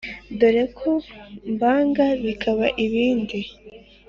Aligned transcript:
dore 0.39 0.63
ko 0.77 0.91
byanga 1.53 2.05
bikaba 2.23 2.65
ibindi 2.85 3.39